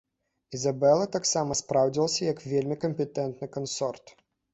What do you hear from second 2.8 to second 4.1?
кампетэнтны кансорт.